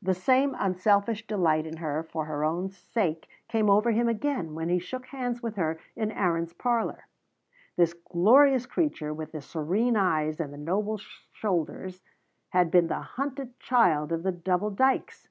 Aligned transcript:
The 0.00 0.14
same 0.14 0.54
unselfish 0.56 1.26
delight 1.26 1.66
in 1.66 1.78
her 1.78 2.04
for 2.04 2.26
her 2.26 2.44
own 2.44 2.70
sake 2.70 3.28
came 3.48 3.68
over 3.68 3.90
him 3.90 4.08
again 4.08 4.54
when 4.54 4.68
he 4.68 4.78
shook 4.78 5.06
hands 5.06 5.42
with 5.42 5.56
her 5.56 5.76
in 5.96 6.12
Aaron's 6.12 6.52
parlor. 6.52 7.08
This 7.74 7.92
glorious 7.92 8.64
creature 8.64 9.12
with 9.12 9.32
the 9.32 9.40
serene 9.40 9.96
eyes 9.96 10.38
and 10.38 10.52
the 10.52 10.56
noble 10.56 10.98
shoulders 11.32 12.00
had 12.50 12.70
been 12.70 12.86
the 12.86 13.00
hunted 13.00 13.58
child 13.58 14.12
of 14.12 14.22
the 14.22 14.30
Double 14.30 14.70
Dykes! 14.70 15.26